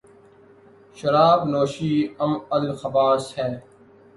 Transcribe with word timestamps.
شراب 0.97 1.39
نوشی 1.51 1.93
ام 2.23 2.33
الخبائث 2.55 3.25
ہےـ 3.37 3.49